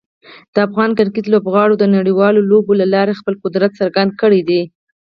[0.53, 4.61] د افغان کرکټ لوبغاړو د نړیوالو لوبو له لارې خپل قدرت څرګند کړی دی.